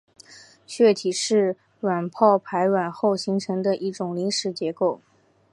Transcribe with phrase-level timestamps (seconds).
[0.65, 4.99] 血体是卵泡排卵后形成的一种临时结构。